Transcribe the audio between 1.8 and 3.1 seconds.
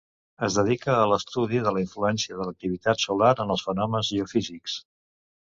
influència de l'activitat